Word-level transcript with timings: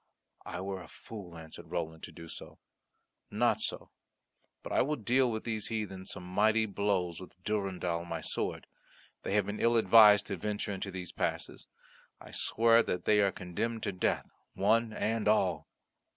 "I 0.47 0.61
were 0.61 0.81
a 0.81 0.87
fool," 0.87 1.37
answered 1.37 1.69
Roland, 1.69 2.03
"so 2.03 2.05
to 2.05 2.11
do. 2.11 2.57
Not 3.29 3.61
so; 3.61 3.91
but 4.63 4.71
I 4.71 4.81
will 4.81 4.95
deal 4.95 5.39
these 5.39 5.67
heathen 5.67 6.07
some 6.07 6.23
mighty 6.23 6.65
blows 6.65 7.19
with 7.21 7.35
Durendal 7.43 8.03
my 8.05 8.19
sword. 8.19 8.65
They 9.21 9.33
have 9.35 9.45
been 9.45 9.59
ill 9.59 9.77
advised 9.77 10.25
to 10.25 10.37
venture 10.37 10.71
into 10.71 10.89
these 10.89 11.11
passes. 11.11 11.67
I 12.19 12.31
swear 12.31 12.81
that 12.81 13.05
they 13.05 13.21
are 13.21 13.31
condemned 13.31 13.83
to 13.83 13.91
death, 13.91 14.25
one 14.55 14.91
and 14.91 15.27
all." 15.27 15.67